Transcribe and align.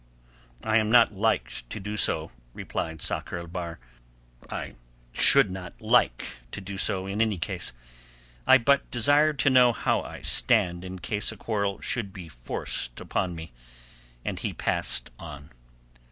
"I 0.63 0.77
am 0.77 0.89
not 0.89 1.13
like 1.13 1.61
to 1.69 1.79
do 1.79 1.95
so," 1.95 2.31
replied 2.55 3.03
Sakr 3.03 3.37
el 3.37 3.45
Bahr. 3.45 3.77
"I 4.49 4.73
should 5.13 5.51
not 5.51 5.77
be 5.77 5.85
like 5.85 6.25
to 6.53 6.59
do 6.59 6.79
so 6.79 7.05
in 7.05 7.21
any 7.21 7.37
case. 7.37 7.71
I 8.47 8.57
but 8.57 8.89
desired 8.89 9.37
to 9.41 9.51
know 9.51 9.73
how 9.73 10.01
I 10.01 10.23
stand 10.23 10.83
in 10.83 10.97
case 10.97 11.31
a 11.31 11.37
quarrel 11.37 11.81
should 11.81 12.13
be 12.13 12.29
forced 12.29 12.99
upon 12.99 13.35
me." 13.35 13.51
And 14.25 14.39
he 14.39 14.53
passed 14.53 15.11
on. 15.19 15.51